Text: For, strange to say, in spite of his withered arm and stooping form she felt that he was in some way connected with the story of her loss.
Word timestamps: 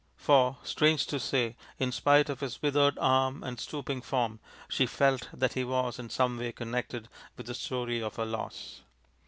For, 0.17 0.57
strange 0.63 1.05
to 1.05 1.19
say, 1.19 1.55
in 1.77 1.91
spite 1.91 2.27
of 2.27 2.39
his 2.39 2.59
withered 2.63 2.97
arm 2.97 3.43
and 3.43 3.59
stooping 3.59 4.01
form 4.01 4.39
she 4.67 4.87
felt 4.87 5.29
that 5.31 5.53
he 5.53 5.63
was 5.63 5.99
in 5.99 6.09
some 6.09 6.39
way 6.39 6.51
connected 6.53 7.07
with 7.37 7.45
the 7.45 7.53
story 7.53 8.01
of 8.01 8.15
her 8.15 8.25
loss. 8.25 8.81